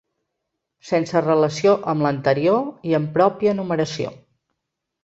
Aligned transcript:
Sense 0.91 1.21
relació 1.25 1.75
amb 1.93 2.07
l'anterior 2.07 2.67
i 2.93 2.99
amb 3.01 3.13
pròpia 3.21 3.57
numeració. 3.61 4.17